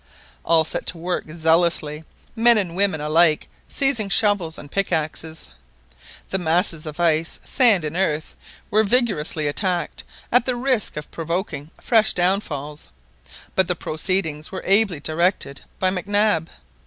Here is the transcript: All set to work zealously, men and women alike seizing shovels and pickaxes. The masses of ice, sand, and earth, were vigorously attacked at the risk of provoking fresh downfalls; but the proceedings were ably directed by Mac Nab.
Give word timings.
All 0.43 0.65
set 0.65 0.87
to 0.87 0.97
work 0.97 1.25
zealously, 1.31 2.03
men 2.35 2.57
and 2.57 2.75
women 2.75 2.99
alike 3.01 3.45
seizing 3.69 4.09
shovels 4.09 4.57
and 4.57 4.71
pickaxes. 4.71 5.49
The 6.31 6.39
masses 6.39 6.87
of 6.87 6.99
ice, 6.99 7.39
sand, 7.43 7.85
and 7.85 7.95
earth, 7.95 8.33
were 8.71 8.81
vigorously 8.83 9.45
attacked 9.47 10.03
at 10.31 10.47
the 10.47 10.55
risk 10.55 10.97
of 10.97 11.11
provoking 11.11 11.69
fresh 11.79 12.13
downfalls; 12.13 12.89
but 13.53 13.67
the 13.67 13.75
proceedings 13.75 14.51
were 14.51 14.63
ably 14.65 14.99
directed 14.99 15.61
by 15.77 15.91
Mac 15.91 16.07
Nab. 16.07 16.49